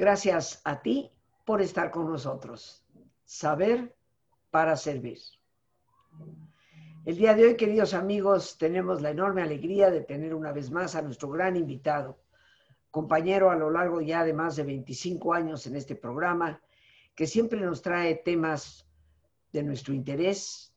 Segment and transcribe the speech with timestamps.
[0.00, 1.12] Gracias a ti
[1.44, 2.82] por estar con nosotros.
[3.26, 3.94] Saber
[4.50, 5.18] para servir.
[7.04, 10.94] El día de hoy, queridos amigos, tenemos la enorme alegría de tener una vez más
[10.94, 12.18] a nuestro gran invitado,
[12.90, 16.62] compañero a lo largo ya de más de 25 años en este programa,
[17.14, 18.88] que siempre nos trae temas
[19.52, 20.74] de nuestro interés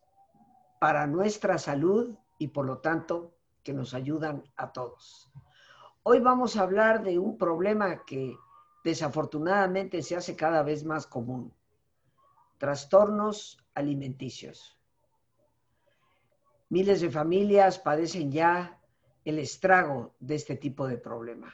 [0.82, 5.32] para nuestra salud y por lo tanto que nos ayudan a todos.
[6.04, 8.36] Hoy vamos a hablar de un problema que
[8.84, 11.54] desafortunadamente se hace cada vez más común.
[12.58, 14.78] Trastornos alimenticios.
[16.70, 18.80] Miles de familias padecen ya
[19.26, 21.54] el estrago de este tipo de problema.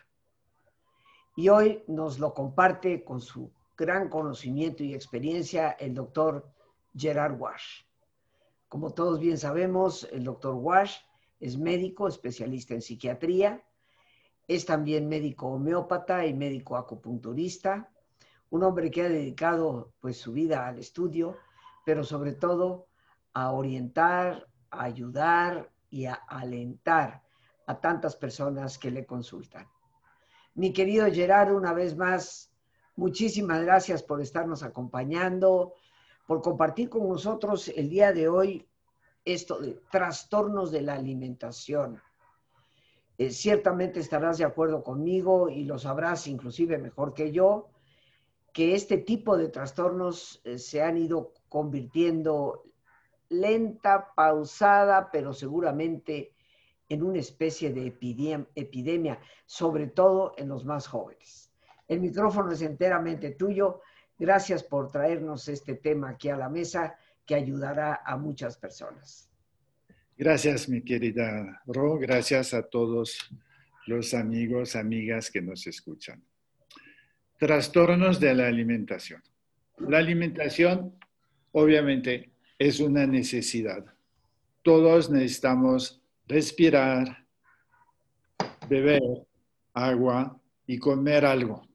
[1.36, 6.50] Y hoy nos lo comparte con su gran conocimiento y experiencia el doctor
[6.96, 7.84] Gerard Wash.
[8.68, 10.98] Como todos bien sabemos, el doctor Wash
[11.40, 13.64] es médico, especialista en psiquiatría,
[14.50, 17.92] es también médico homeópata y médico acupunturista,
[18.50, 21.38] un hombre que ha dedicado pues su vida al estudio,
[21.86, 22.88] pero sobre todo
[23.34, 27.22] a orientar, a ayudar y a alentar
[27.68, 29.68] a tantas personas que le consultan.
[30.56, 32.52] Mi querido Gerardo, una vez más,
[32.96, 35.76] muchísimas gracias por estarnos acompañando,
[36.26, 38.68] por compartir con nosotros el día de hoy
[39.24, 42.02] esto de trastornos de la alimentación.
[43.20, 47.68] Eh, ciertamente estarás de acuerdo conmigo y lo sabrás inclusive mejor que yo,
[48.54, 52.64] que este tipo de trastornos eh, se han ido convirtiendo
[53.28, 56.34] lenta, pausada, pero seguramente
[56.88, 57.88] en una especie de
[58.56, 61.52] epidemia, sobre todo en los más jóvenes.
[61.90, 63.82] El micrófono es enteramente tuyo.
[64.18, 69.29] Gracias por traernos este tema aquí a la mesa que ayudará a muchas personas.
[70.22, 71.98] Gracias, mi querida Ro.
[71.98, 73.18] Gracias a todos
[73.88, 76.22] los amigos, amigas que nos escuchan.
[77.38, 79.24] Trastornos de la alimentación.
[79.78, 80.94] La alimentación,
[81.54, 83.86] obviamente, es una necesidad.
[84.62, 87.26] Todos necesitamos respirar,
[88.68, 89.02] beber
[89.74, 90.38] agua
[90.68, 91.66] y comer algo.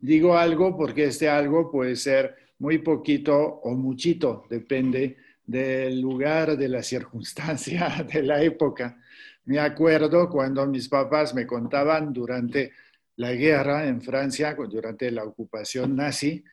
[0.00, 6.68] Digo algo porque este algo puede ser muy poquito o muchito, depende del lugar, de
[6.68, 8.98] la circunstancia, de la época.
[9.44, 12.72] Me acuerdo cuando mis papás me contaban durante
[13.16, 16.44] la guerra en Francia, durante la ocupación nazi,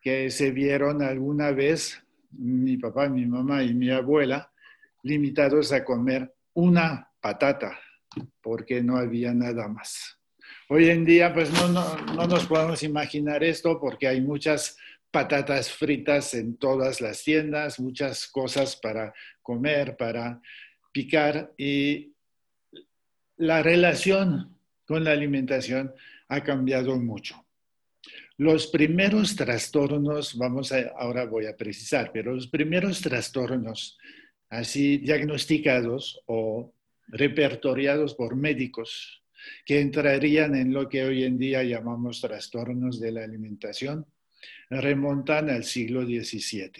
[0.00, 4.50] que se vieron alguna vez, mi papá, mi mamá y mi abuela,
[5.02, 7.78] limitados a comer una patata,
[8.40, 10.18] porque no había nada más.
[10.68, 14.76] Hoy en día, pues no, no, no nos podemos imaginar esto porque hay muchas
[15.12, 20.40] patatas fritas en todas las tiendas, muchas cosas para comer, para
[20.90, 22.12] picar y
[23.36, 25.92] la relación con la alimentación
[26.28, 27.44] ha cambiado mucho.
[28.38, 33.98] Los primeros trastornos, vamos ahora voy a precisar, pero los primeros trastornos
[34.48, 36.72] así diagnosticados o
[37.08, 39.22] repertoriados por médicos
[39.64, 44.06] que entrarían en lo que hoy en día llamamos trastornos de la alimentación,
[44.70, 46.72] remontan al siglo XVII.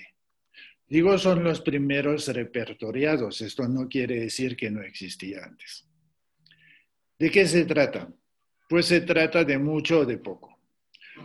[0.88, 3.40] Digo, son los primeros repertoriados.
[3.40, 5.86] Esto no quiere decir que no existía antes.
[7.18, 8.12] ¿De qué se trata?
[8.68, 10.58] Pues se trata de mucho o de poco.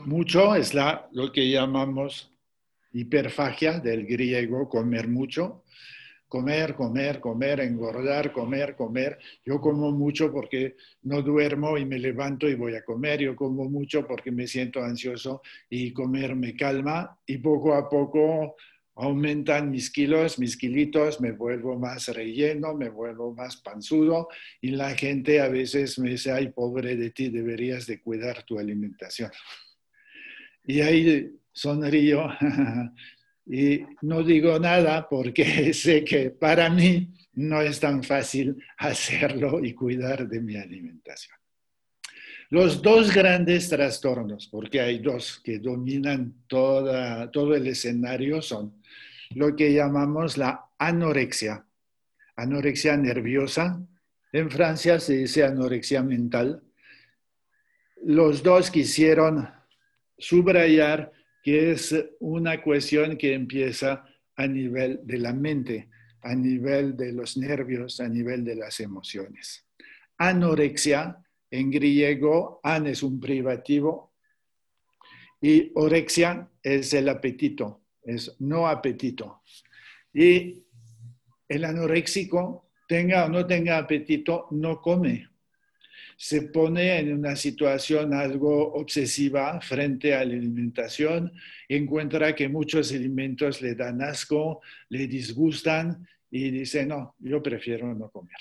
[0.06, 2.32] Mucho es la, lo que llamamos
[2.94, 5.64] hiperfagia del griego, comer mucho,
[6.28, 9.18] comer, comer, comer, engordar, comer, comer.
[9.46, 13.22] Yo como mucho porque no duermo y me levanto y voy a comer.
[13.22, 17.18] Yo como mucho porque me siento ansioso y comer me calma.
[17.26, 18.56] Y poco a poco
[18.98, 24.28] aumentan mis kilos, mis kilitos, me vuelvo más relleno, me vuelvo más panzudo
[24.60, 28.58] y la gente a veces me dice, ay, pobre de ti, deberías de cuidar tu
[28.58, 29.32] alimentación.
[30.66, 32.28] Y ahí sonrío
[33.50, 39.74] Y no digo nada porque sé que para mí no es tan fácil hacerlo y
[39.74, 41.38] cuidar de mi alimentación.
[42.50, 48.82] Los dos grandes trastornos, porque hay dos que dominan todo el escenario, son
[49.32, 51.66] lo que llamamos la anorexia,
[52.38, 53.82] anorexia nerviosa.
[54.32, 56.64] En Francia se dice anorexia mental.
[58.04, 59.50] Los dos quisieron
[60.18, 61.12] subrayar
[61.48, 64.04] que es una cuestión que empieza
[64.36, 65.88] a nivel de la mente,
[66.22, 69.66] a nivel de los nervios, a nivel de las emociones.
[70.18, 74.14] Anorexia, en griego, an es un privativo
[75.40, 79.42] y orexia es el apetito, es no apetito.
[80.14, 80.66] Y
[81.48, 85.30] el anoréxico, tenga o no tenga apetito, no come.
[86.20, 91.32] Se pone en una situación algo obsesiva frente a la alimentación,
[91.70, 98.10] encuentra que muchos alimentos le dan asco, le disgustan y dice, no, yo prefiero no
[98.10, 98.38] comer.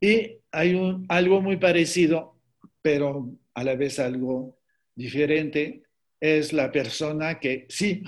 [0.00, 2.38] Y hay algo muy parecido,
[2.80, 4.58] pero a la vez algo
[4.94, 5.82] diferente,
[6.18, 8.02] es la persona que sí,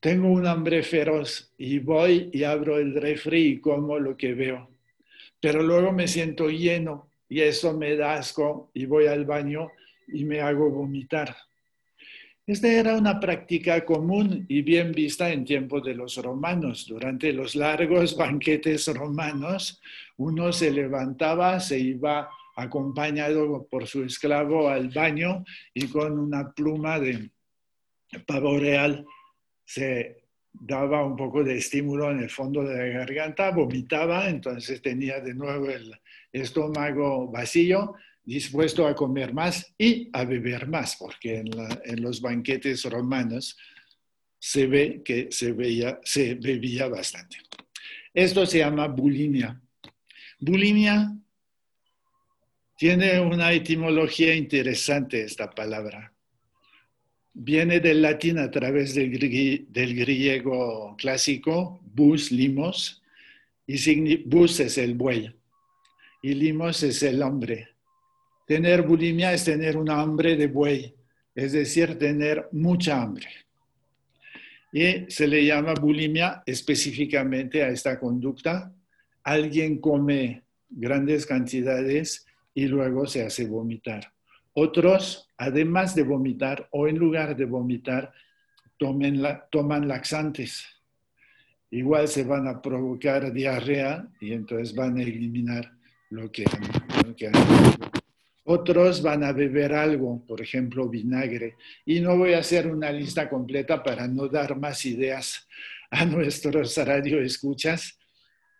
[0.00, 4.70] tengo un hambre feroz y voy y abro el refri y como lo que veo,
[5.38, 9.70] pero luego me siento lleno y eso me da asco y voy al baño
[10.08, 11.34] y me hago vomitar.
[12.46, 16.86] Esta era una práctica común y bien vista en tiempos de los romanos.
[16.86, 19.80] Durante los largos banquetes romanos,
[20.18, 25.42] uno se levantaba, se iba acompañado por su esclavo al baño
[25.72, 27.30] y con una pluma de
[28.26, 29.06] pavo real
[29.64, 30.18] se
[30.52, 35.32] daba un poco de estímulo en el fondo de la garganta, vomitaba, entonces tenía de
[35.32, 35.94] nuevo el
[36.32, 37.94] estómago vacío,
[38.24, 41.42] dispuesto a comer más y a beber más, porque
[41.84, 43.56] en, los banquetes romanos
[44.38, 47.38] se ve que se, bebía bastante.
[48.14, 49.60] Esto se llama bulimia.
[50.38, 51.16] Bulimia
[52.76, 56.12] tiene una etimología interesante esta palabra.
[57.34, 59.18] Viene del latín a través del,
[59.68, 63.02] del griego clásico, bus, limos,
[63.66, 65.32] y bus es el buey,
[66.22, 67.68] y limos es el hombre.
[68.46, 70.94] Tener bulimia es tener un hambre de buey,
[71.34, 73.26] es decir, tener mucha hambre.
[74.72, 78.72] Y se le llama bulimia específicamente a esta conducta.
[79.24, 84.12] Alguien come grandes cantidades y luego se hace vomitar.
[84.54, 88.12] Otros, además de vomitar o en lugar de vomitar,
[88.78, 90.66] toman laxantes.
[91.70, 95.72] Igual se van a provocar diarrea y entonces van a eliminar
[96.12, 96.44] lo que,
[98.44, 101.56] otros van a beber algo, por ejemplo, vinagre.
[101.86, 105.48] Y no voy a hacer una lista completa para no dar más ideas
[105.90, 107.98] a nuestros radioescuchas,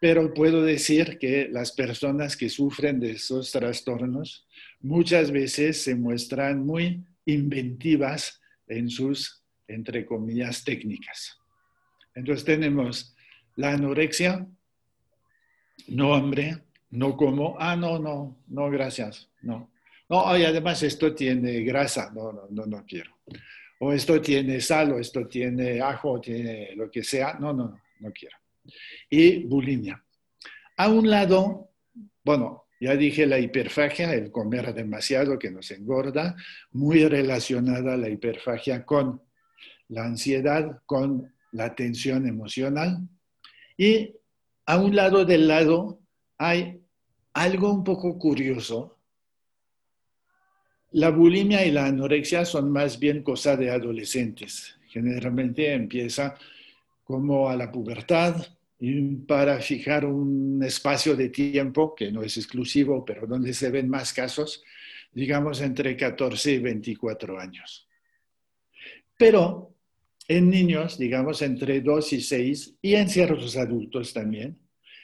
[0.01, 4.47] pero puedo decir que las personas que sufren de esos trastornos
[4.81, 11.37] muchas veces se muestran muy inventivas en sus, entre comillas, técnicas.
[12.15, 13.15] Entonces tenemos
[13.57, 14.47] la anorexia,
[15.89, 19.71] no hambre, no como, ah, no, no, no, gracias, no.
[20.09, 23.17] No, y además esto tiene grasa, no, no, no, no quiero.
[23.81, 27.69] O esto tiene sal, o esto tiene ajo, o tiene lo que sea, no, no,
[27.69, 28.37] no, no quiero.
[29.09, 30.05] Y bulimia.
[30.77, 31.71] A un lado,
[32.23, 36.37] bueno, ya dije la hiperfagia, el comer demasiado que nos engorda,
[36.73, 39.23] muy relacionada la hiperfagia con
[39.89, 42.99] la ansiedad, con la tensión emocional.
[43.79, 44.15] Y
[44.67, 46.00] a un lado del lado
[46.37, 46.81] hay
[47.34, 48.99] algo un poco curioso
[50.93, 54.79] la bulimia y la anorexia son más bien cosa de adolescentes.
[54.88, 56.37] Generalmente empieza
[57.02, 58.46] como a la pubertad
[58.79, 63.88] y para fijar un espacio de tiempo que no es exclusivo, pero donde se ven
[63.88, 64.62] más casos,
[65.12, 67.89] digamos entre 14 y 24 años.
[69.17, 69.74] Pero
[70.29, 74.58] en niños, digamos entre 2 y 6, y en ciertos adultos también,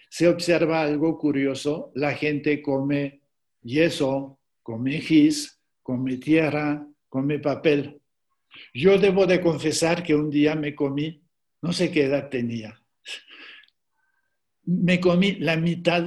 [0.09, 1.93] se observa algo curioso.
[1.95, 3.21] La gente come
[3.63, 8.01] yeso, come gis, come tierra, come papel.
[8.75, 11.23] Yo debo de confesar que un día me comí,
[11.63, 12.81] no sé qué edad tenía,
[14.65, 16.05] me comí la mitad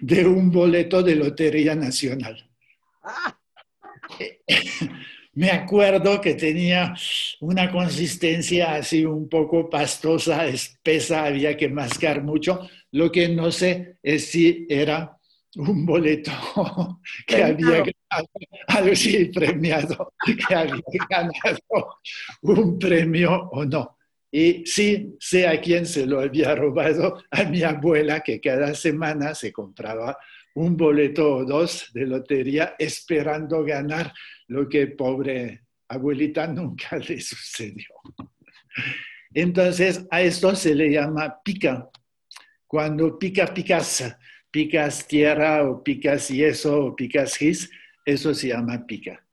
[0.00, 2.48] de un boleto de Lotería Nacional.
[5.38, 6.96] Me acuerdo que tenía
[7.42, 12.68] una consistencia así un poco pastosa, espesa, había que mascar mucho.
[12.90, 15.16] Lo que no sé es si era
[15.54, 16.32] un boleto
[17.24, 22.00] que había ganado, sí, premiado, que había ganado
[22.42, 23.96] un premio o no.
[24.32, 29.36] Y sí, sé a quién se lo había robado, a mi abuela, que cada semana
[29.36, 30.18] se compraba
[30.56, 34.12] un boleto o dos de lotería esperando ganar
[34.48, 37.94] lo que pobre abuelita nunca le sucedió.
[39.32, 41.88] Entonces, a esto se le llama pica.
[42.66, 44.16] Cuando pica, picas
[44.50, 47.70] picas tierra o picas yeso o picas gis,
[48.04, 49.24] eso se llama pica.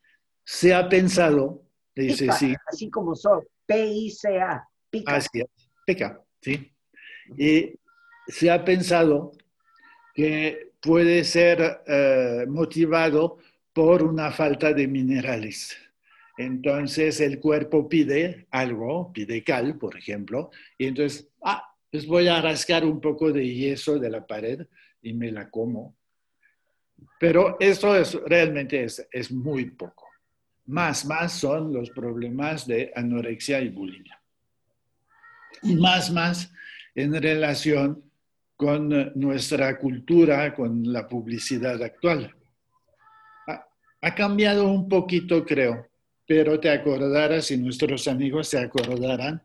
[0.44, 1.64] Se ha pensado,
[1.96, 2.54] dice sí.
[2.68, 5.16] Así como son, P-I-C-A, pica.
[5.16, 5.48] Así es,
[5.86, 6.72] pica, sí.
[7.38, 7.74] Y
[8.28, 9.32] se ha pensado
[10.14, 13.40] que puede ser eh, motivado
[13.76, 15.78] por una falta de minerales.
[16.38, 22.42] Entonces el cuerpo pide algo, pide cal, por ejemplo, y entonces, ah, pues voy a
[22.42, 24.66] rascar un poco de yeso de la pared
[25.02, 25.94] y me la como.
[27.20, 30.08] Pero eso es, realmente es, es muy poco.
[30.68, 34.22] Más, más son los problemas de anorexia y bulimia.
[35.64, 36.50] Y más, más
[36.96, 38.10] en relación
[38.56, 42.34] con nuestra cultura, con la publicidad actual.
[44.06, 45.88] Ha, cambiado un poquito, creo,
[46.28, 49.42] pero te acordarás y nuestros amigos se acordarán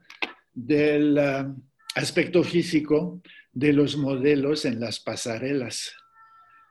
[0.52, 1.62] del uh,
[1.94, 5.94] aspecto físico de los modelos en las pasarelas.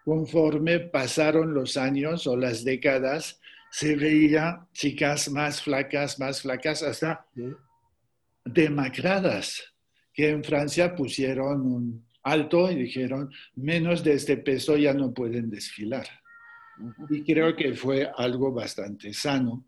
[0.06, 3.40] Conforme pasaron los años o las décadas,
[3.72, 7.26] se veía chicas más flacas, más flacas, hasta
[8.46, 9.64] demacradas,
[10.14, 15.50] que en Francia pusieron un alto y dijeron, menos de este peso ya no pueden
[15.50, 16.08] desfilar.
[17.10, 19.66] Y creo que fue algo bastante sano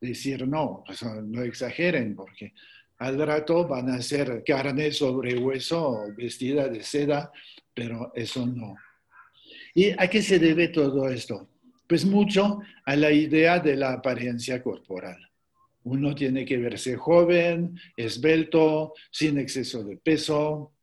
[0.00, 0.84] decir, no,
[1.24, 2.52] no exageren, porque
[2.98, 7.32] al rato van a ser carne sobre hueso vestida de seda,
[7.72, 8.76] pero eso no.
[9.74, 11.48] ¿Y a qué se debe todo esto?
[11.88, 15.18] Pues mucho a la idea de la apariencia corporal.
[15.84, 20.73] Uno tiene que verse joven, esbelto, sin exceso de peso.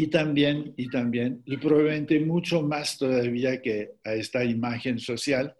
[0.00, 5.56] Y también, y también, y probablemente mucho más todavía que a esta imagen social,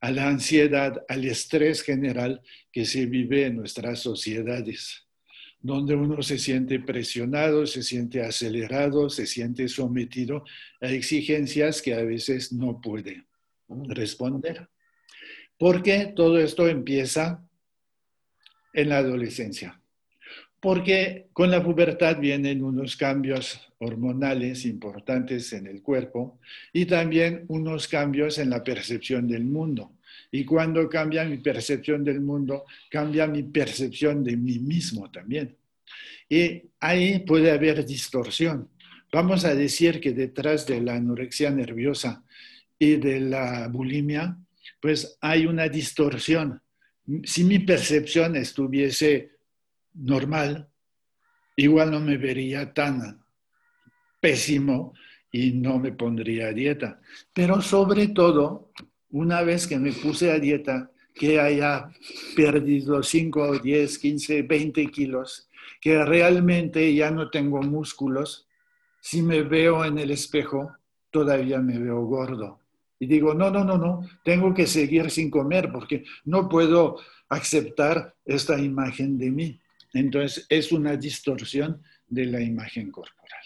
[0.00, 5.08] a la ansiedad, al estrés general que se vive en nuestras sociedades,
[5.58, 10.44] donde uno se siente presionado, se siente acelerado, se siente sometido
[10.80, 13.24] a exigencias que a veces no puede
[13.88, 14.68] responder.
[15.58, 17.44] Porque todo esto empieza
[18.72, 19.79] en la adolescencia.
[20.60, 26.38] Porque con la pubertad vienen unos cambios hormonales importantes en el cuerpo
[26.72, 29.92] y también unos cambios en la percepción del mundo.
[30.30, 35.56] Y cuando cambia mi percepción del mundo, cambia mi percepción de mí mismo también.
[36.28, 38.68] Y ahí puede haber distorsión.
[39.12, 42.22] Vamos a decir que detrás de la anorexia nerviosa
[42.78, 44.36] y de la bulimia,
[44.80, 46.60] pues hay una distorsión.
[47.24, 49.30] Si mi percepción estuviese
[49.94, 50.68] normal,
[51.56, 53.22] igual no me vería tan
[54.20, 54.94] pésimo
[55.32, 57.00] y no me pondría a dieta.
[57.32, 58.70] Pero sobre todo,
[59.10, 61.90] una vez que me puse a dieta, que haya
[62.36, 65.48] perdido 5, 10, 15, 20 kilos,
[65.80, 68.46] que realmente ya no tengo músculos,
[69.00, 70.76] si me veo en el espejo,
[71.10, 72.60] todavía me veo gordo.
[72.98, 76.96] Y digo, no, no, no, no, tengo que seguir sin comer porque no puedo
[77.30, 79.60] aceptar esta imagen de mí.
[79.92, 83.40] Entonces es una distorsión de la imagen corporal.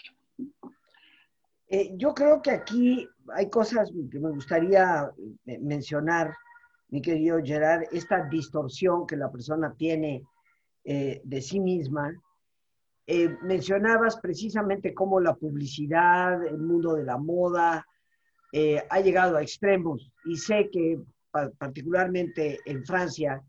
[1.67, 5.11] Eh, yo creo que aquí hay cosas que me gustaría
[5.45, 6.35] eh, mencionar,
[6.89, 10.23] mi querido Gerard, esta distorsión que la persona tiene
[10.83, 12.13] eh, de sí misma.
[13.41, 17.85] mencionabas precisamente cómo la publicidad, el mundo de la moda,
[18.89, 20.97] ha llegado a extremos y sé que
[21.57, 23.43] particularmente en Francia,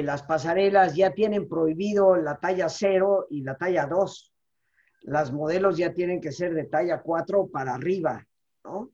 [0.00, 4.32] las pasarelas ya tienen prohibido la talla 0 y la talla 2.
[5.02, 8.24] Las modelos ya tienen que ser de talla 4 para arriba,
[8.64, 8.92] ¿no?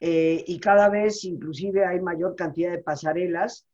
[0.00, 3.66] Eh, y cada vez inclusive hay mayor cantidad de pasarelas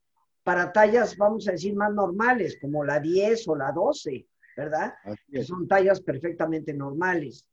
[0.42, 4.94] para tallas, vamos a decir, más normales, como la 10 o la 12, ¿verdad?
[5.30, 7.46] Que son tallas perfectamente normales,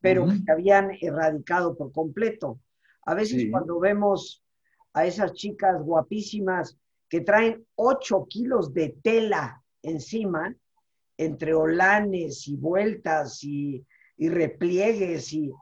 [0.00, 2.58] pero que habían erradicado por completo.
[3.04, 4.44] A veces cuando vemos
[4.92, 6.76] a esas chicas guapísimas
[7.08, 10.54] que traen 8 kilos de tela encima,
[11.16, 13.84] entre olanes y vueltas y,
[14.18, 15.52] repliegues, y,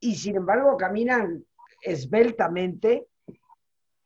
[0.00, 1.44] y sin embargo caminan
[1.82, 3.06] esbeltamente.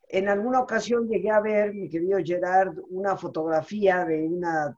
[0.09, 4.77] En alguna ocasión llegué a ver, mi querido Gerard, una fotografía de una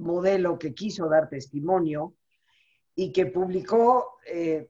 [0.00, 2.14] modelo que quiso dar testimonio
[2.94, 4.68] y que publicó eh,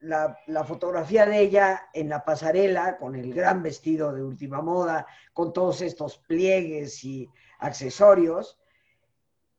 [0.00, 5.52] la, fotografía de ella en la pasarela con el gran vestido de última moda, con
[5.52, 8.58] todos estos pliegues y accesorios,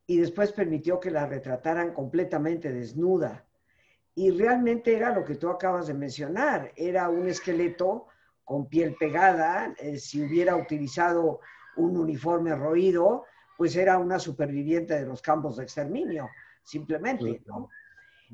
[0.06, 3.46] y después permitió que la retrataran completamente desnuda.
[4.15, 8.08] Y realmente era lo que tú acabas de mencionar, era un esqueleto
[8.44, 11.41] con piel pegada, eh, si hubiera utilizado
[11.75, 13.25] un uniforme roído,
[13.58, 16.29] pues era una superviviente de los campos de exterminio,
[16.63, 17.70] simplemente, ¿no?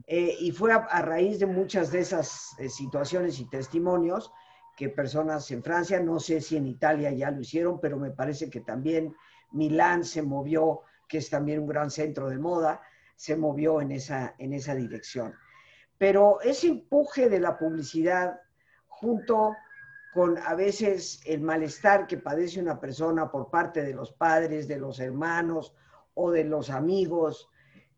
[0.07, 4.31] Eh, y fue a, raíz de muchas de esas eh, situaciones y testimonios
[4.75, 8.49] que personas en Francia, no sé si en Italia ya lo hicieron, pero me parece
[8.49, 9.15] que también
[9.51, 12.81] Milán se movió, que es también un gran centro de moda,
[13.15, 15.35] se movió en esa, en esa dirección.
[15.99, 18.39] Pero ese empuje de la publicidad
[18.87, 19.55] junto
[20.13, 24.77] con a veces el malestar que padece una persona por parte de los padres, de
[24.77, 25.75] los hermanos
[26.15, 27.49] o de los amigos,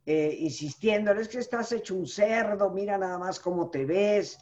[0.06, 4.38] eh, insistiéndoles que estás hecho un cerdo, mira nada más cómo te ves.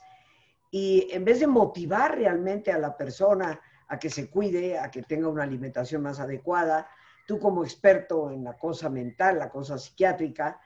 [0.70, 5.04] Y en vez de motivar realmente a la persona a que se cuide, a que
[5.04, 6.90] tenga una alimentación más adecuada,
[7.26, 10.60] tú como experto en la cosa mental, la cosa psiquiátrica,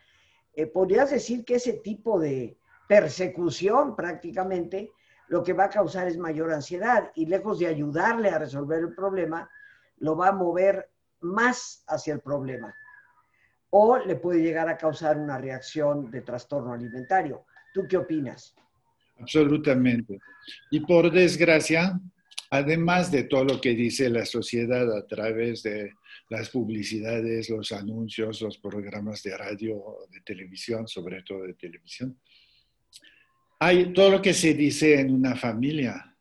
[0.54, 4.92] eh, podrías decir que ese tipo de persecución prácticamente
[5.27, 8.96] lo que va a causar es mayor ansiedad y lejos de ayudarle a resolver el
[8.96, 9.48] problema,
[9.98, 10.89] lo va a mover
[11.20, 12.74] más hacia el problema
[13.70, 17.46] o le puede llegar a causar una reacción de trastorno alimentario.
[17.74, 18.56] ¿Tú qué opinas?
[19.20, 20.20] Absolutamente.
[20.72, 22.00] Y por desgracia,
[22.50, 25.94] además de todo lo que dice la sociedad a través de
[26.30, 32.18] las publicidades, los anuncios, los programas de radio, de televisión, sobre todo de televisión,
[33.60, 36.16] hay todo lo que se dice en una familia.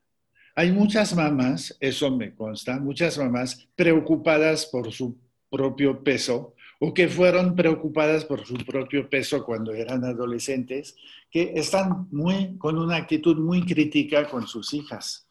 [0.55, 5.19] Hay muchas mamás, eso me consta, muchas mamás preocupadas por su
[5.51, 10.97] propio peso o que fueron preocupadas por su propio peso cuando eran adolescentes,
[11.31, 15.27] que están muy, con una actitud muy crítica con sus hijas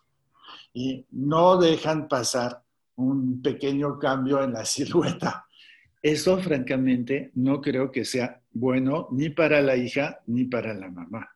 [0.73, 2.61] y no dejan pasar
[2.95, 5.45] un pequeño cambio en la silueta.
[6.01, 11.29] Eso, francamente, no creo que sea bueno ni para la hija ni para la mamá.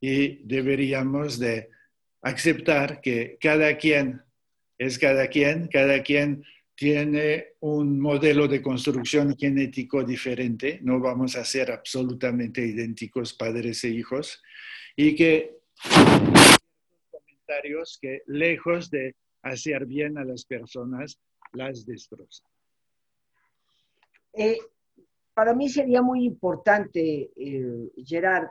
[0.00, 1.70] Y deberíamos de
[2.22, 4.22] aceptar que cada quien
[4.78, 6.44] es cada quien, cada quien
[6.76, 13.88] tiene un modelo de construcción genético diferente, no vamos a ser absolutamente idénticos padres e
[13.88, 14.42] hijos,
[14.94, 15.56] y que
[17.10, 21.18] comentarios que lejos de hacer bien a las personas,
[21.52, 22.46] las destrozan.
[24.34, 24.58] Eh,
[25.32, 28.48] para mí sería muy importante, eh, Gerard,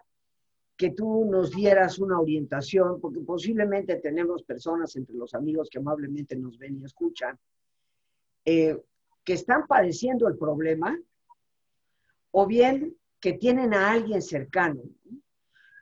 [0.75, 6.35] que tú nos dieras una orientación, porque posiblemente tenemos personas entre los amigos que amablemente
[6.35, 7.37] nos ven y escuchan,
[8.45, 8.79] eh,
[9.23, 10.97] que están padeciendo el problema
[12.31, 14.81] o bien que tienen a alguien cercano.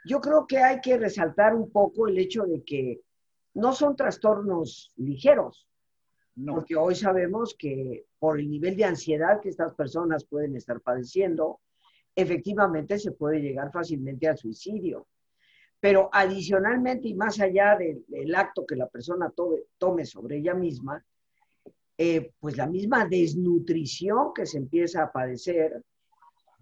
[0.05, 3.01] Yo creo que hay que resaltar un poco el hecho de que
[3.53, 5.67] no son trastornos ligeros,
[6.47, 11.59] porque hoy sabemos que por el nivel de ansiedad que estas personas pueden estar padeciendo,
[12.15, 15.07] efectivamente se puede llegar fácilmente al suicidio.
[15.79, 19.33] Pero adicionalmente y más allá del, acto que la persona
[19.77, 21.03] tome sobre ella misma,
[22.05, 25.81] eh, pues la misma desnutrición que se empieza a padecer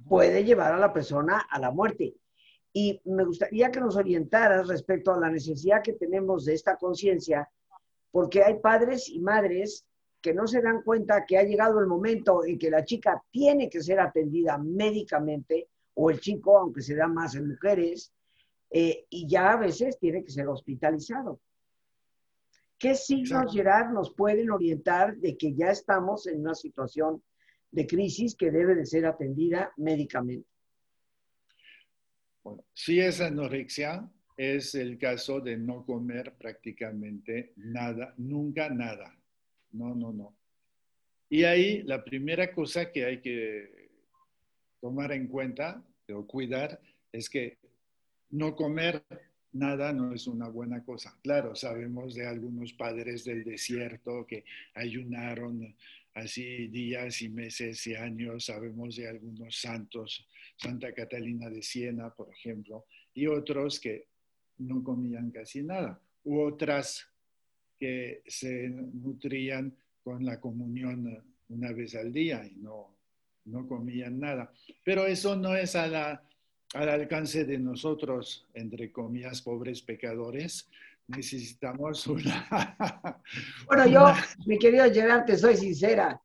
[0.08, 2.14] puede llevar a la persona a la muerte.
[2.72, 7.50] Y me gustaría que nos orientaras respecto a la necesidad que tenemos de esta conciencia,
[8.12, 9.84] porque hay padres y madres
[10.22, 13.68] que no se dan cuenta que ha llegado el momento en que la chica tiene
[13.68, 18.14] que ser atendida médicamente, o el chico, aunque se da más en mujeres,
[18.70, 21.40] eh, y ya a veces tiene que ser hospitalizado.
[22.82, 27.22] ¿Qué signos, Gerard, nos pueden orientar de que ya estamos en una situación
[27.70, 30.50] de crisis que debe de ser atendida médicamente?
[32.44, 39.16] Bueno, si es anorexia, es el caso de no comer prácticamente nada, nunca nada.
[39.74, 40.36] No, no, no.
[41.30, 43.92] Y ahí la primera cosa que hay que
[44.80, 47.60] tomar en cuenta o cuidar es que
[48.32, 49.04] no comer
[49.54, 51.18] nada no es una buena cosa.
[51.22, 55.76] Claro, sabemos de algunos padres del desierto que ayunaron
[56.14, 62.30] así días y meses y años, sabemos de algunos santos, Santa Catalina de Siena, por
[62.30, 64.08] ejemplo, y otros que
[64.58, 67.08] no comían casi nada, u otras
[67.80, 72.96] que se nutrían con la comunión una vez al día y no,
[73.46, 74.54] no comían nada.
[74.84, 76.24] Pero eso no es a la
[76.74, 80.70] al alcance de nosotros, entre comillas, pobres pecadores,
[81.08, 83.22] necesitamos una...
[83.68, 84.14] bueno, yo,
[84.46, 86.22] mi querido Gerard, te soy sincera,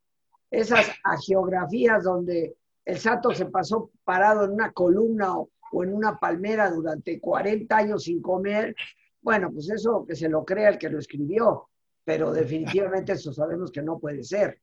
[0.50, 0.86] esas
[1.26, 6.70] geografías donde el santo se pasó parado en una columna o, o, en una palmera
[6.70, 8.74] durante 40 años sin comer,
[9.20, 11.68] bueno, pues eso que se lo crea el que lo escribió,
[12.04, 14.60] pero definitivamente eso sabemos que no puede ser.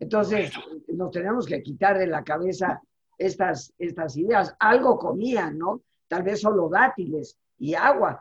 [0.00, 0.50] Entonces,
[0.88, 2.82] nos tenemos que quitar de la cabeza
[3.20, 4.54] estas, estas ideas.
[4.58, 5.82] Algo comían, ¿no?
[6.08, 8.20] Tal vez solo dátiles y agua,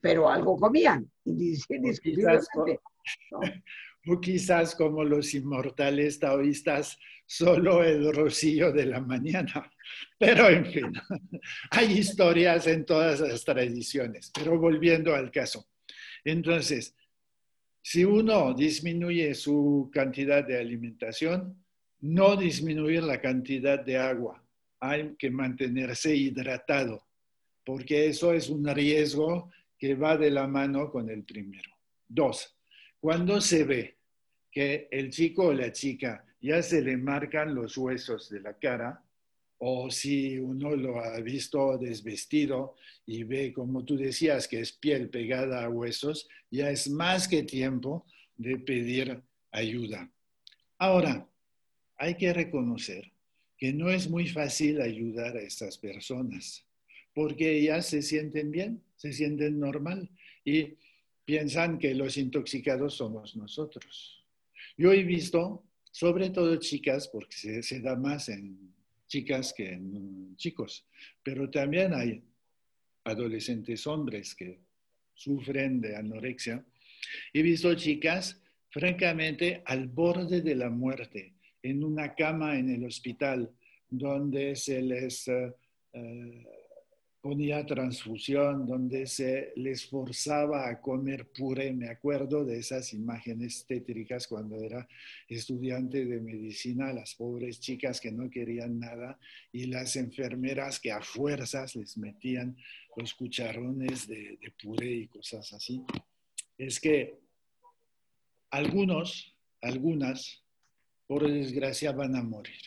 [0.00, 2.80] pero algo comían, indiscutiblemente.
[4.06, 9.70] O quizás como los inmortales taoístas, solo el rocío de la mañana.
[10.18, 10.92] Pero en fin,
[11.70, 14.32] hay historias en todas las tradiciones.
[14.34, 15.68] Pero volviendo al caso.
[16.24, 16.96] Entonces,
[17.82, 21.62] si uno disminuye su cantidad de alimentación,
[22.00, 24.42] no disminuir la cantidad de agua.
[24.80, 27.06] Hay que mantenerse hidratado,
[27.64, 31.70] porque eso es un riesgo que va de la mano con el primero.
[32.08, 32.56] Dos,
[32.98, 33.96] cuando se ve
[34.50, 39.02] que el chico o la chica ya se le marcan los huesos de la cara,
[39.62, 45.10] o si uno lo ha visto desvestido y ve, como tú decías, que es piel
[45.10, 50.10] pegada a huesos, ya es más que tiempo de pedir ayuda.
[50.78, 51.29] Ahora,
[52.00, 53.12] hay que reconocer
[53.58, 56.64] que no es muy fácil ayudar a estas personas,
[57.14, 60.08] porque ellas se sienten bien, se sienten normal
[60.42, 60.78] y
[61.26, 64.24] piensan que los intoxicados somos nosotros.
[64.78, 68.72] Yo he visto, sobre todo chicas, porque se, se da más en
[69.06, 70.86] chicas que en chicos,
[71.22, 72.22] pero también hay
[73.04, 74.58] adolescentes hombres que
[75.12, 76.64] sufren de anorexia.
[77.34, 83.50] He visto chicas francamente al borde de la muerte, en una cama en el hospital,
[83.88, 85.52] donde se les eh,
[85.92, 86.46] eh,
[87.20, 91.72] ponía transfusión, donde se les forzaba a comer puré.
[91.72, 94.88] Me acuerdo de esas imágenes tétricas cuando era
[95.28, 99.18] estudiante de medicina, las pobres chicas que no querían nada
[99.52, 102.56] y las enfermeras que a fuerzas les metían
[102.96, 105.82] los cucharones de, de puré y cosas así.
[106.56, 107.18] Es que
[108.50, 110.42] algunos, algunas,
[111.10, 112.62] por desgracia, van a morir,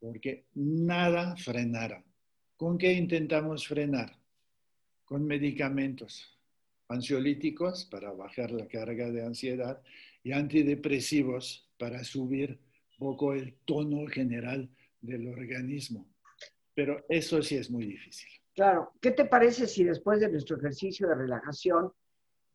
[0.00, 2.02] porque nada frenará
[2.56, 4.12] ¿Con qué intentamos frenar?
[5.04, 6.36] Con medicamentos
[6.88, 9.80] ansiolíticos para bajar la carga de ansiedad
[10.24, 12.58] y antidepresivos para subir
[12.92, 14.68] un poco el tono general
[15.00, 16.06] del organismo.
[16.74, 18.30] Pero eso sí es muy difícil.
[18.52, 21.92] Claro, ¿qué te parece si después de nuestro ejercicio de relajación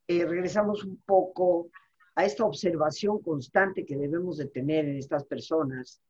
[0.07, 1.69] eh, regresamos un poco
[2.17, 6.01] a esta observación constante que debemos de tener en estas personas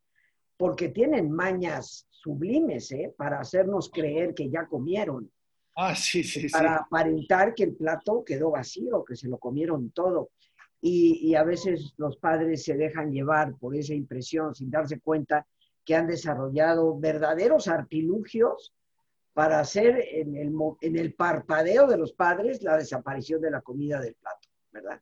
[0.55, 3.13] porque tienen mañas sublimes, ¿eh?
[3.17, 5.29] Para hacernos creer que ya comieron.
[5.75, 10.29] Ah, sí, sí, Para aparentar que el plato quedó vacío, que se lo comieron todo.
[10.79, 15.45] Y, a veces los padres se dejan llevar por esa impresión sin darse cuenta
[15.83, 18.73] que han desarrollado verdaderos artilugios
[19.33, 23.99] para hacer en el, en el parpadeo de los padres la desaparición de la comida
[23.99, 25.01] del plato, ¿verdad?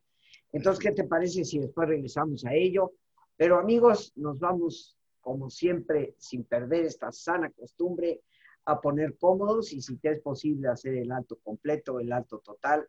[0.52, 2.92] Entonces, ¿qué te parece si después regresamos a ello?
[3.36, 8.22] Pero amigos, nos vamos como siempre, sin perder esta sana costumbre,
[8.64, 12.86] a poner cómodos y si te es posible hacer el alto completo, el alto total,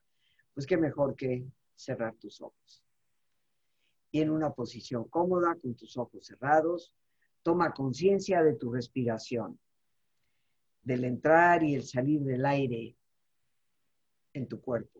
[0.54, 2.84] pues qué mejor que cerrar tus ojos.
[4.12, 6.93] Y en una posición cómoda, con tus ojos cerrados,
[7.41, 9.60] toma conciencia de tu respiración,
[10.84, 12.96] del entrar y el salir del aire
[14.34, 15.00] en tu cuerpo,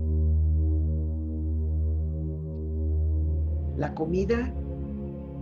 [3.81, 4.53] La comida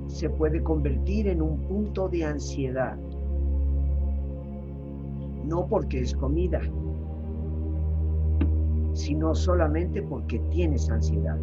[0.08, 2.96] se puede convertir en un punto de ansiedad.
[5.44, 6.62] No porque es comida,
[8.94, 11.38] sino solamente porque tienes ansiedad.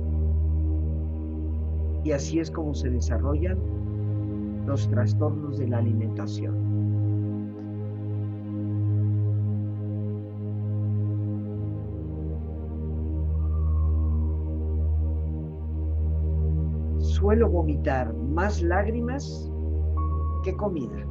[2.02, 3.58] Y así es como se desarrollan
[4.64, 6.65] los trastornos de la alimentación.
[17.44, 19.50] Vomitar más lágrimas
[20.44, 21.04] que comida.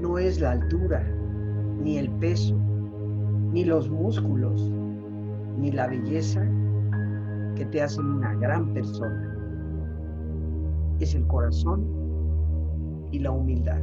[0.00, 1.02] No es la altura,
[1.82, 2.56] ni el peso,
[3.52, 4.70] ni los músculos,
[5.58, 6.46] ni la belleza
[7.54, 9.35] que te hacen una gran persona
[11.00, 11.84] es el corazón
[13.10, 13.80] y la humildad.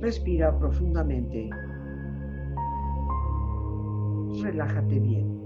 [0.00, 1.50] Respira profundamente.
[4.40, 5.45] Relájate bien.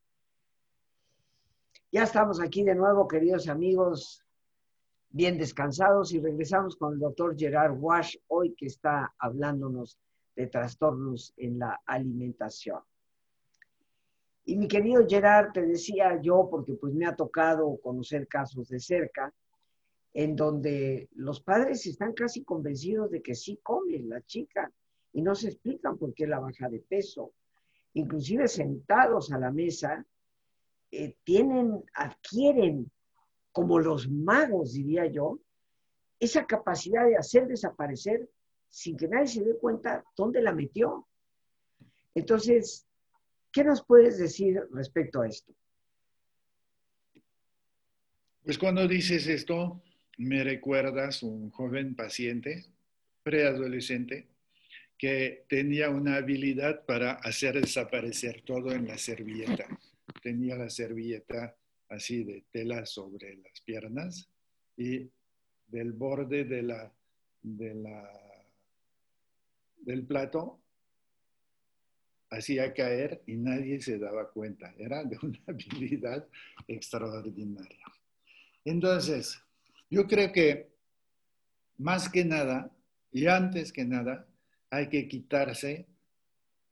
[1.93, 4.23] Ya estamos aquí de nuevo, queridos amigos,
[5.09, 9.99] bien descansados y regresamos con el doctor Gerard Wash hoy que está hablándonos
[10.33, 12.79] de trastornos en la alimentación.
[14.45, 18.79] Y mi querido Gerard, te decía yo, porque pues me ha tocado conocer casos de
[18.79, 19.33] cerca,
[20.13, 24.71] en donde los padres están casi convencidos de que sí come la chica
[25.11, 27.33] y no se explican por qué la baja de peso.
[27.95, 30.05] Inclusive sentados a la mesa,
[30.91, 32.91] eh, tienen, adquieren
[33.51, 35.39] como los magos, diría yo,
[36.19, 38.29] esa capacidad de hacer desaparecer
[38.69, 41.07] sin que nadie se dé cuenta dónde la metió.
[42.13, 42.85] Entonces,
[43.51, 45.53] ¿qué nos puedes decir respecto a esto?
[48.43, 49.81] Pues cuando dices esto,
[50.17, 52.65] me recuerdas un joven paciente,
[53.23, 54.27] preadolescente,
[54.97, 59.67] que tenía una habilidad para hacer desaparecer todo en la servilleta.
[60.21, 61.55] Tenía la servilleta
[61.89, 64.29] así de tela sobre las piernas
[64.77, 65.09] y
[65.67, 66.91] del borde de la,
[67.41, 68.09] de la,
[69.77, 70.59] del plato
[72.29, 74.73] hacía caer y nadie se daba cuenta.
[74.77, 76.27] Era de una habilidad
[76.67, 77.85] extraordinaria.
[78.63, 79.41] Entonces,
[79.89, 80.71] yo creo que
[81.77, 82.71] más que nada
[83.11, 84.27] y antes que nada
[84.69, 85.87] hay que quitarse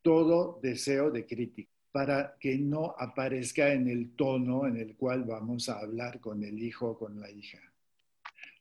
[0.01, 5.69] todo deseo de crítica para que no aparezca en el tono en el cual vamos
[5.69, 7.59] a hablar con el hijo o con la hija.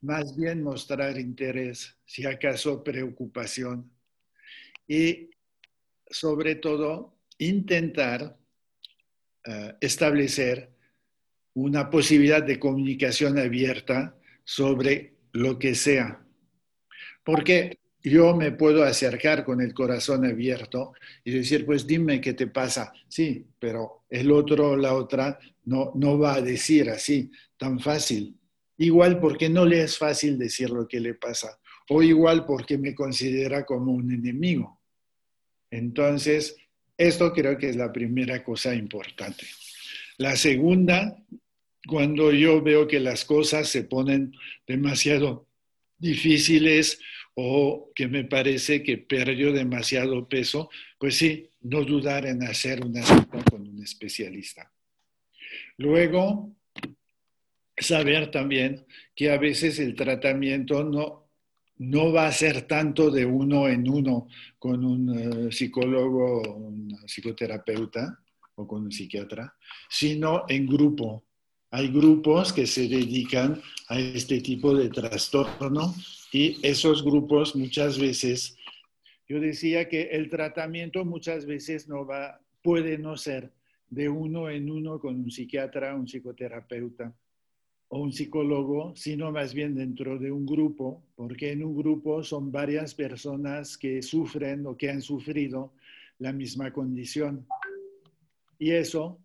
[0.01, 3.91] Más bien mostrar interés, si acaso preocupación,
[4.87, 5.31] y
[6.09, 8.39] sobre todo intentar
[9.45, 10.71] eh, establecer
[11.55, 16.25] una posibilidad de comunicación abierta sobre lo que sea.
[17.25, 20.93] Porque yo me puedo acercar con el corazón abierto
[21.25, 22.93] y decir, pues dime qué te pasa.
[23.09, 28.37] Sí, pero el otro o la otra no, no va a decir así, tan fácil.
[28.79, 31.59] Igual porque no le es fácil decir lo que le pasa.
[31.89, 34.81] O igual porque me considera como un enemigo.
[35.71, 36.57] Entonces,
[36.97, 39.47] esto creo que es la primera cosa importante.
[40.19, 41.17] La segunda,
[41.87, 44.35] cuando yo veo que las cosas se ponen
[44.67, 45.47] demasiado
[45.99, 47.01] difíciles
[47.41, 53.01] o que me parece que perdió demasiado peso, pues sí, no dudar en hacer una
[53.01, 54.73] cita con un especialista.
[55.77, 56.57] Luego,
[57.77, 61.31] saber también que a veces el tratamiento no,
[61.77, 64.27] no va a ser tanto de uno en uno
[64.59, 68.19] con un eh, psicólogo un psicoterapeuta
[68.57, 69.55] o con un psiquiatra,
[69.89, 71.28] sino en grupo.
[71.71, 75.95] Hay grupos que se dedican a este tipo de trastorno
[76.33, 78.57] y esos grupos muchas veces,
[79.29, 83.53] yo decía que el tratamiento muchas veces no va, puede no ser
[83.91, 87.15] de uno en uno con un psiquiatra, un psicoterapeuta
[87.89, 92.51] o un psicólogo, sino más bien dentro de un grupo, porque en un grupo son
[92.51, 95.75] varias personas que sufren o que han sufrido
[96.19, 97.47] la misma condición.
[98.59, 99.19] Y eso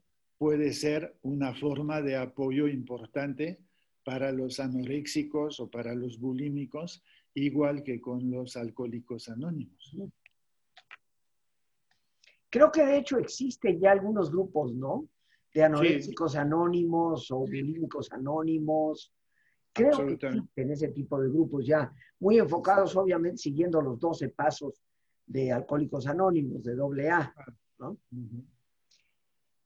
[0.44, 3.62] puede ser una forma de apoyo importante
[4.04, 7.02] para los anoréxicos o para los bulímicos,
[7.34, 9.96] igual que con los alcohólicos anónimos.
[12.50, 15.08] Creo que de hecho existen ya algunos grupos, ¿no?
[15.54, 19.14] De anoréxicos anónimos o bulímicos anónimos.
[19.72, 24.84] Creo que existen ese tipo de grupos ya, muy enfocados obviamente siguiendo los 12 pasos
[25.26, 27.34] de alcohólicos anónimos, de doble A,
[27.80, 27.98] ¿no?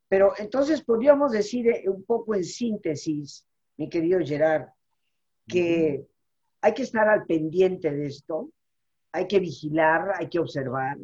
[0.09, 3.45] Pero entonces podríamos decir eh, un poco en síntesis
[3.77, 4.67] mi querido Gerard,
[5.47, 6.05] que
[6.61, 8.49] hay que estar al pendiente de esto,
[9.11, 10.97] hay que vigilar, hay que observar,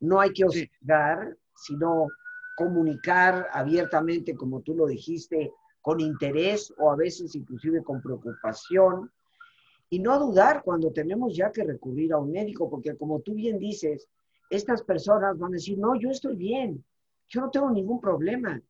[0.00, 2.08] no hay que observar, sino
[2.56, 9.10] comunicar abiertamente, como tú lo dijiste, con interés o a veces inclusive con preocupación,
[9.88, 13.58] y no dudar cuando tenemos ya que recurrir a un médico, porque como tú bien
[13.58, 14.08] dices,
[14.48, 16.84] estas personas van a decir, no, yo estoy bien,
[17.32, 18.60] yo no tengo ningún problema,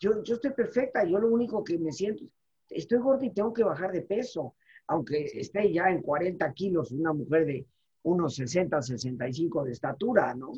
[0.00, 2.24] yo, yo estoy perfecta, yo lo único que me siento,
[2.70, 4.54] estoy gorda y tengo que bajar de peso,
[4.86, 7.66] aunque esté ya en 40 kilos, una mujer de
[8.04, 10.52] unos 60, 65 de estatura, ¿no?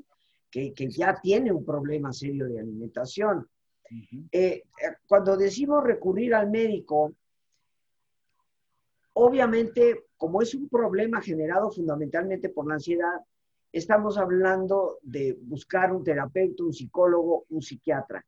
[0.49, 3.49] Que, ya tiene un problema serio de alimentación.
[4.31, 4.63] Eh,
[5.09, 7.15] cuando decimos recurrir al médico,
[9.15, 13.21] obviamente, como es un problema generado fundamentalmente por la ansiedad,
[13.73, 18.25] estamos hablando de buscar un terapeuta, un psicólogo, un psiquiatra.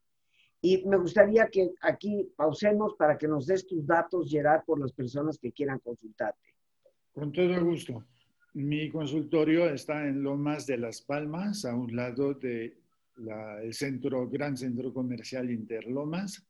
[0.61, 4.93] Y me gustaría que aquí pausemos para que nos des tus datos, Gerard, por las
[4.93, 6.55] personas que quieran consultarte.
[7.13, 8.03] Con todo gusto.
[8.55, 12.73] Mi consultorio está en Lomas de las Palmas, a un lado del
[13.73, 16.47] centro, gran centro comercial Interlomas.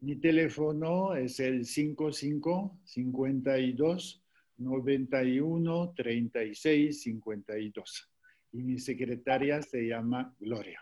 [0.00, 4.23] Mi teléfono es el 55 52
[4.58, 8.10] 91 36 52
[8.54, 10.80] y mi secretaria se llama Gloria.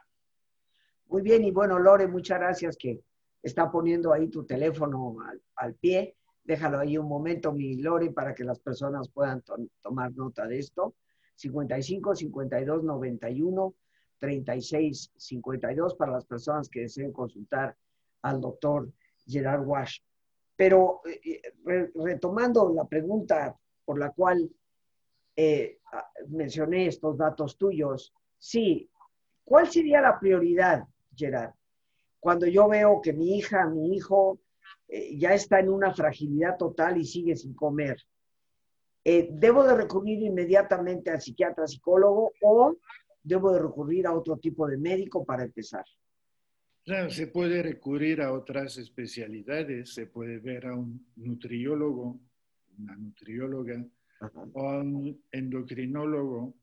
[1.09, 3.01] Muy bien, y bueno, Lore, muchas gracias que
[3.43, 5.17] está poniendo ahí tu teléfono
[5.57, 6.17] al, pie.
[6.45, 9.43] Déjalo ahí un momento, mi Lore, para que las personas puedan
[9.81, 10.95] tomar nota de esto.
[11.37, 13.75] 55 52 91
[14.19, 17.77] 36 52 para las personas que deseen consultar
[18.23, 18.89] al doctor
[19.27, 20.01] Gerard Wash.
[20.57, 24.51] Pero eh, eh, retomando la pregunta por la cual
[25.37, 25.79] eh,
[26.29, 28.89] mencioné estos datos tuyos, sí,
[29.45, 31.55] ¿cuál sería la prioridad, Gerard?
[32.21, 34.39] Cuando yo veo que mi hija, mi hijo,
[35.17, 37.97] ya está en una fragilidad total y sigue sin comer.
[39.05, 42.77] ¿Debo de recurrir inmediatamente al psiquiatra, psicólogo o
[43.23, 45.85] debo de recurrir a otro tipo de médico para empezar?
[46.85, 52.19] Claro, se puede recurrir a otras especialidades, se puede ver a un nutriólogo,
[52.79, 53.85] una nutrióloga
[54.53, 56.55] o a un endocrinólogo.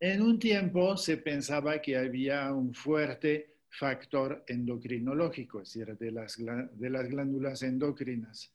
[0.00, 6.36] En un tiempo se pensaba que había un fuerte factor endocrinológico, es decir, de las,
[6.38, 8.52] de las glándulas endocrinas.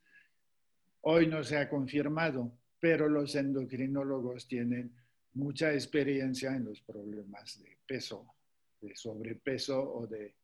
[1.01, 4.93] Hoy no se ha confirmado, pero los endocrinólogos tienen
[5.33, 8.33] mucha experiencia en los problemas de peso
[8.81, 10.35] de sobrepeso o de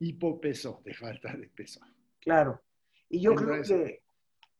[0.00, 1.80] hipopeso, de falta de peso.
[2.20, 2.62] Claro.
[3.08, 4.02] Y yo creo que,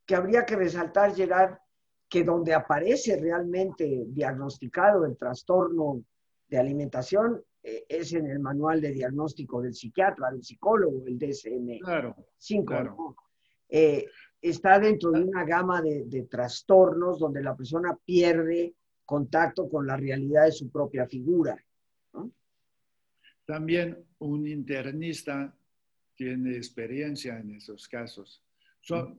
[0.08, 1.58] que habría que resaltar, Gerard,
[2.08, 6.02] que donde aparece realmente diagnosticado el trastorno
[6.48, 11.80] de alimentación eh, es en el manual de diagnóstico del psiquiatra, del psicólogo, el DSM.
[11.80, 12.16] Claro.
[12.38, 13.16] 5.
[13.68, 14.06] Eh,
[14.40, 19.98] está dentro de una gama de, de, trastornos donde la persona pierde contacto con la
[19.98, 21.62] realidad de su propia figura.
[23.44, 25.54] También un internista
[26.14, 28.42] tiene experiencia en esos casos.
[28.80, 29.18] Son,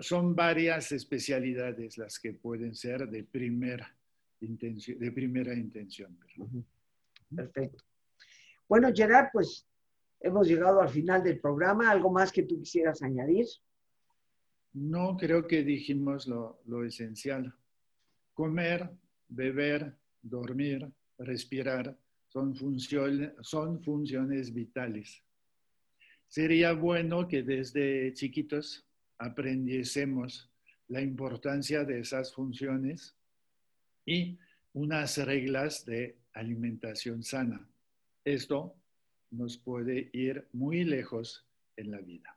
[0.00, 3.92] son, varias especialidades las que pueden ser de primera
[4.40, 4.98] intención.
[4.98, 6.16] De primera intención
[7.34, 7.82] Perfecto.
[8.68, 9.66] Bueno, Gerard, pues
[10.20, 11.90] hemos llegado al final del programa.
[11.90, 13.46] ¿Algo más que tú quisieras añadir?
[14.74, 17.54] No, creo que dijimos lo, lo esencial.
[18.34, 18.90] Comer,
[19.28, 21.96] beber, dormir, respirar
[22.28, 25.22] son, funciones, son funciones vitales.
[26.28, 28.86] Sería bueno que desde chiquitos
[29.22, 30.50] aprendiésemos
[30.88, 33.16] la importancia de esas funciones
[34.04, 34.38] y
[34.72, 37.64] unas reglas de alimentación sana.
[38.24, 38.74] Esto
[39.30, 41.46] nos puede ir muy lejos
[41.76, 42.36] en la vida.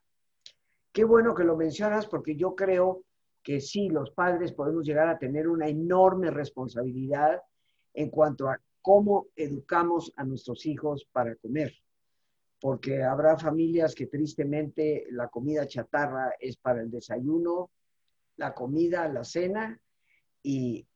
[0.92, 3.04] Qué bueno que lo mencionas porque yo creo
[3.42, 7.42] que sí, los padres podemos llegar a tener una enorme responsabilidad
[7.96, 11.74] en cuanto a cómo educamos a nuestros hijos para comer,
[12.66, 17.70] porque habrá familias que tristemente la comida chatarra es para el desayuno,
[18.38, 19.80] la comida, la cena
[20.42, 20.88] y,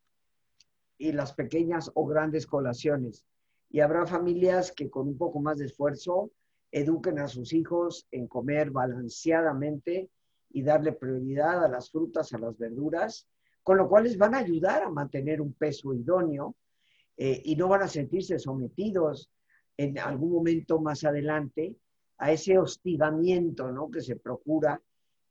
[0.98, 3.24] y las pequeñas o grandes colaciones.
[3.70, 6.32] Y habrá familias que con un poco más de esfuerzo
[6.72, 10.10] eduquen a sus hijos en comer balanceadamente
[10.50, 13.28] y darle prioridad a las frutas, a las verduras,
[13.62, 16.56] con lo cual les van a ayudar a mantener un peso idóneo
[17.16, 19.30] eh, y no van a sentirse sometidos
[19.80, 21.74] en algún momento más adelante
[22.18, 23.90] a ese hostigamiento ¿no?
[23.90, 24.82] que se procura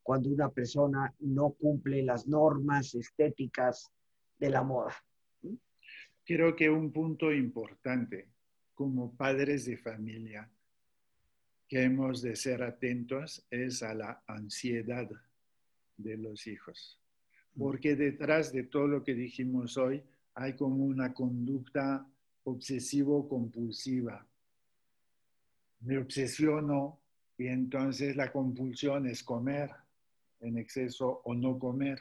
[0.03, 3.92] cuando una persona no cumple las normas estéticas
[4.38, 4.94] de la moda.
[6.24, 8.30] Creo que un punto importante
[8.72, 10.51] como padres de familia
[11.68, 15.11] que hemos de ser atentos es a la ansiedad
[15.99, 16.99] de los hijos.
[17.55, 22.07] Porque detrás de todo lo que dijimos hoy hay como una conducta
[22.44, 24.26] obsesivo-compulsiva.
[25.80, 26.98] Me obsesiono
[27.36, 29.70] y entonces la compulsión es comer
[30.40, 31.98] en exceso o no comer.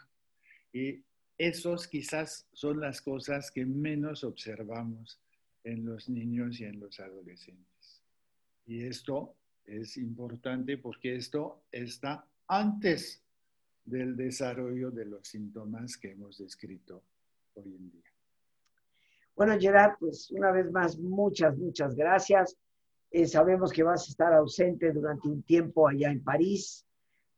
[0.73, 1.03] Y
[1.37, 5.19] esos quizás son las cosas que menos observamos
[5.63, 8.01] en los niños y en los adolescentes.
[8.65, 13.21] Y esto es importante porque esto está antes
[13.85, 17.03] del desarrollo de los síntomas que hemos descrito
[17.53, 18.11] hoy en día.
[19.35, 22.57] Bueno, Gerard, pues una vez más, muchas, muchas gracias.
[23.09, 26.85] Eh, sabemos que vas a estar ausente durante un tiempo allá en París,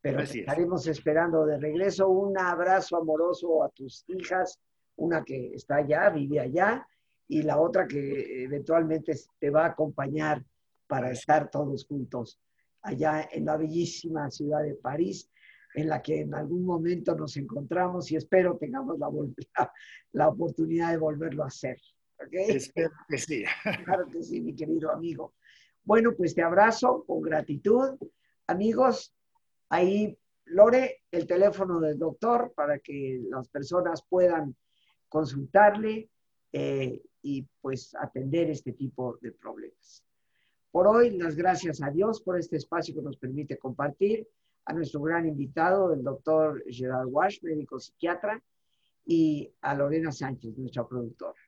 [0.00, 2.08] pero estaremos esperando de regreso.
[2.08, 4.58] Un abrazo amoroso a tus hijas,
[4.96, 6.86] una que está allá, vive allá,
[7.28, 10.44] y la otra que eventualmente te va a acompañar
[10.88, 12.40] para estar todos juntos
[12.82, 15.30] allá en la bellísima ciudad de París.
[15.72, 19.08] en la que en algún momento nos encontramos y espero tengamos la,
[20.12, 21.78] la, oportunidad de volverlo a hacer.
[22.32, 23.44] Espero que sí.
[23.84, 25.34] Claro que sí, mi querido amigo.
[25.84, 27.98] Bueno, pues te abrazo con gratitud.
[28.46, 29.14] Amigos,
[29.68, 34.56] ahí, Lore, el teléfono del doctor para que las personas puedan
[35.08, 36.10] consultarle
[36.52, 40.04] eh, y pues atender este tipo de problemas.
[40.70, 44.28] Por hoy, las gracias a Dios por este espacio que nos permite compartir,
[44.66, 48.40] a nuestro gran invitado, el doctor Gerard Wash, médico psiquiatra,
[49.04, 51.40] y a Lorena Sánchez, nuestra productora.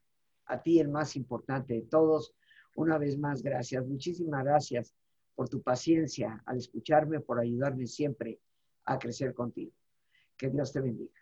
[0.47, 2.35] A ti, el más importante de todos,
[2.75, 3.87] una vez más, gracias.
[3.87, 4.95] Muchísimas gracias
[5.35, 8.39] por tu paciencia al escucharme, por ayudarme siempre
[8.85, 9.73] a crecer contigo.
[10.37, 11.22] Que Dios te bendiga.